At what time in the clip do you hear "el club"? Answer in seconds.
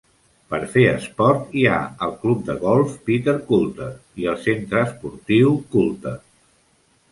2.05-2.41